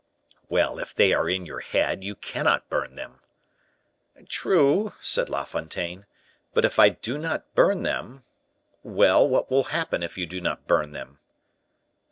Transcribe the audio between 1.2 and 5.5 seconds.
in your head you cannot burn them." "True," said La